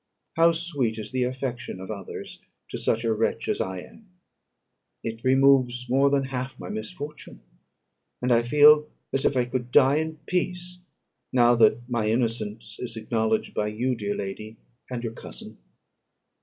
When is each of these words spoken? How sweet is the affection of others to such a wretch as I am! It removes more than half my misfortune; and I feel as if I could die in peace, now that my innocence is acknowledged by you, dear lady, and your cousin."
How 0.35 0.51
sweet 0.51 0.97
is 0.97 1.11
the 1.11 1.25
affection 1.25 1.79
of 1.79 1.91
others 1.91 2.39
to 2.69 2.79
such 2.79 3.03
a 3.03 3.13
wretch 3.13 3.47
as 3.47 3.61
I 3.61 3.81
am! 3.81 4.09
It 5.03 5.23
removes 5.23 5.87
more 5.87 6.09
than 6.09 6.23
half 6.23 6.59
my 6.59 6.69
misfortune; 6.69 7.41
and 8.19 8.31
I 8.31 8.41
feel 8.41 8.89
as 9.13 9.25
if 9.25 9.37
I 9.37 9.45
could 9.45 9.69
die 9.71 9.97
in 9.97 10.15
peace, 10.25 10.79
now 11.31 11.53
that 11.57 11.87
my 11.87 12.09
innocence 12.09 12.77
is 12.79 12.97
acknowledged 12.97 13.53
by 13.53 13.67
you, 13.67 13.93
dear 13.93 14.15
lady, 14.15 14.57
and 14.89 15.03
your 15.03 15.13
cousin." 15.13 15.59